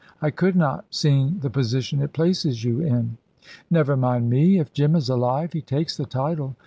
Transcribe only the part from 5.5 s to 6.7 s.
he takes the title.